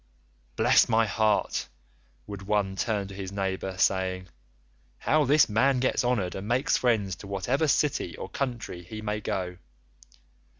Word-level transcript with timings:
'Bless 0.55 0.89
my 0.89 1.05
heart,' 1.05 1.67
would 2.25 2.41
one 2.41 2.75
turn 2.75 3.07
to 3.07 3.13
his 3.13 3.31
neighbour, 3.31 3.77
saying, 3.77 4.29
'how 4.97 5.25
this 5.25 5.47
man 5.47 5.79
gets 5.79 6.03
honoured 6.03 6.33
and 6.33 6.47
makes 6.47 6.75
friends 6.75 7.15
to 7.17 7.27
whatever 7.27 7.67
city 7.67 8.17
or 8.17 8.27
country 8.27 8.81
he 8.81 8.99
may 9.03 9.19
go. 9.21 9.57